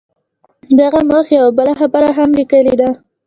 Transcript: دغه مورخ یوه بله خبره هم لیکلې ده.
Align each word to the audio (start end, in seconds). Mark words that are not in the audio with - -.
دغه 0.79 0.99
مورخ 1.09 1.27
یوه 1.37 1.49
بله 1.57 1.73
خبره 1.79 2.09
هم 2.17 2.29
لیکلې 2.39 2.75
ده. 2.81 2.89